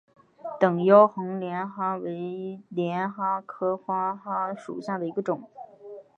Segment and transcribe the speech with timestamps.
[0.59, 5.47] 等腰横帘蛤为帘蛤科花蛤属下的一个种。